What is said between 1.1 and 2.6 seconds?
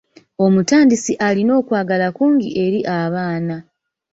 alina okwagala kungi